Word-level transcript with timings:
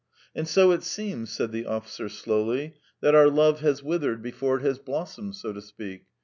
"And 0.35 0.47
so 0.47 0.71
it 0.71 0.81
seems," 0.81 1.29
said 1.31 1.51
the 1.51 1.67
officer, 1.67 2.09
slowly, 2.09 2.73
"that 3.01 3.13
our 3.13 3.29
love 3.29 3.59
has 3.59 3.83
withered 3.83 4.23
before 4.23 4.57
it 4.57 4.63
has 4.63 4.79
blossomed, 4.79 5.35
so 5.35 5.53
to 5.53 5.61
speak. 5.61 6.07